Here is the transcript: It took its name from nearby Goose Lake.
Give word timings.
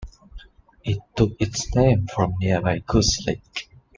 It 0.83 0.97
took 1.15 1.33
its 1.39 1.75
name 1.75 2.07
from 2.07 2.33
nearby 2.39 2.79
Goose 2.79 3.23
Lake. 3.27 3.69